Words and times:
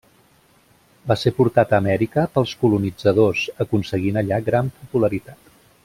Va 1.11 1.17
ser 1.23 1.31
portat 1.41 1.75
a 1.75 1.77
Amèrica 1.83 2.23
pels 2.37 2.55
colonitzadors, 2.63 3.45
aconseguint 3.67 4.19
allà 4.23 4.41
gran 4.49 4.73
popularitat. 4.81 5.55